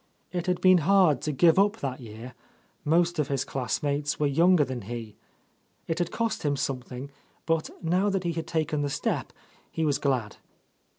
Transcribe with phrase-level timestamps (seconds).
[0.31, 2.33] It had been hard to give up that year;
[2.83, 5.15] most of his classmates were younger than— 141— A Lost Lady he.
[5.89, 7.11] It had cost him something,
[7.45, 9.31] but now that he had taken the step,
[9.69, 10.37] he was glad.